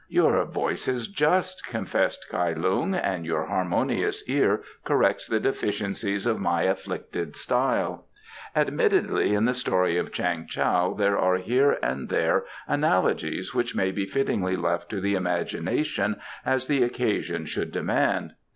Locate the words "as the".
16.43-16.81